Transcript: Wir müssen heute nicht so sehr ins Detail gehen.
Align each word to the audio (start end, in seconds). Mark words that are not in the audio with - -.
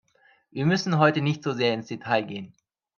Wir 0.49 0.65
müssen 0.65 0.97
heute 0.97 1.21
nicht 1.21 1.43
so 1.43 1.53
sehr 1.53 1.75
ins 1.75 1.85
Detail 1.85 2.23
gehen. 2.23 2.55